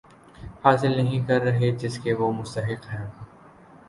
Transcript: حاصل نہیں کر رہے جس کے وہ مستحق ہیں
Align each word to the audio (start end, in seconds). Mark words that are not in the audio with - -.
حاصل 0.63 0.95
نہیں 0.97 1.27
کر 1.27 1.41
رہے 1.41 1.69
جس 1.79 1.99
کے 1.99 2.13
وہ 2.13 2.31
مستحق 2.31 2.89
ہیں 2.93 3.05